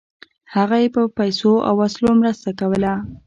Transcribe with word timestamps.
هغه 0.55 0.75
یې 0.83 0.89
په 0.95 1.01
پیسو 1.17 1.51
او 1.67 1.73
وسلو 1.81 2.11
مرسته 2.21 2.49
کوله. 2.59 2.93